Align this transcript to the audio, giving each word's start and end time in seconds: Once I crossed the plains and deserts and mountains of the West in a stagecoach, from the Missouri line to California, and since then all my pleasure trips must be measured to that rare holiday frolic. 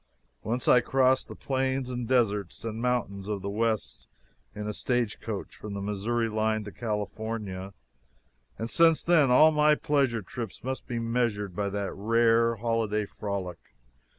Once 0.41 0.67
I 0.67 0.81
crossed 0.81 1.27
the 1.27 1.35
plains 1.35 1.91
and 1.91 2.07
deserts 2.07 2.65
and 2.65 2.81
mountains 2.81 3.27
of 3.27 3.43
the 3.43 3.51
West 3.51 4.07
in 4.55 4.67
a 4.67 4.73
stagecoach, 4.73 5.55
from 5.55 5.75
the 5.75 5.79
Missouri 5.79 6.27
line 6.27 6.63
to 6.63 6.71
California, 6.71 7.75
and 8.57 8.67
since 8.67 9.03
then 9.03 9.29
all 9.29 9.51
my 9.51 9.75
pleasure 9.75 10.23
trips 10.23 10.63
must 10.63 10.87
be 10.87 10.97
measured 10.97 11.55
to 11.55 11.69
that 11.69 11.93
rare 11.93 12.55
holiday 12.55 13.05
frolic. 13.05 13.75